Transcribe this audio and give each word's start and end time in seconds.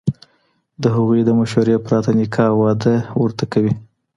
د 0.81 0.83
هغوی 0.95 1.21
د 1.25 1.29
مشورې 1.39 1.75
پرته 1.85 2.09
نکاح 2.19 2.47
او 2.51 2.57
واده 2.63 2.95
ورته 3.21 3.43
کوي، 3.53 3.73